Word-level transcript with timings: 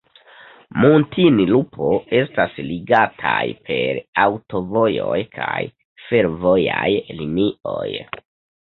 Muntinlupo 0.83 1.89
estas 2.21 2.57
ligataj 2.71 3.43
per 3.69 4.03
aŭtovojoj 4.25 5.23
kaj 5.39 5.63
fervojaj 6.09 6.91
linioj. 7.23 7.89